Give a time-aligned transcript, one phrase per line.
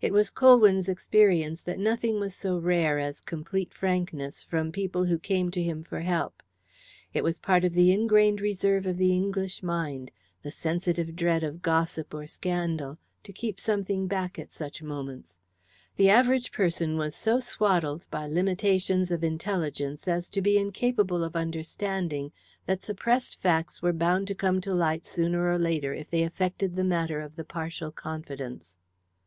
[0.00, 5.18] It was Colwyn's experience that nothing was so rare as complete frankness from people who
[5.18, 6.42] came to him for help.
[7.12, 10.10] It was part of the ingrained reserve of the English mind,
[10.42, 15.36] the sensitive dread of gossip or scandal, to keep something back at such moments.
[15.96, 21.36] The average person was so swaddled by limitations of intelligence as to be incapable of
[21.36, 22.32] understanding
[22.64, 26.74] that suppressed facts were bound to come to light sooner or later if they affected
[26.74, 28.78] the matter of the partial confidence.